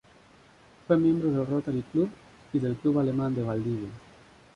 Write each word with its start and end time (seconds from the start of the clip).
Fue 0.87 0.97
miembro 0.97 1.29
del 1.29 1.45
Rotary 1.45 1.83
Club 1.91 2.09
y 2.53 2.57
del 2.57 2.75
Club 2.77 2.97
Alemán 2.97 3.35
de 3.35 3.43
Valdivia. 3.43 3.89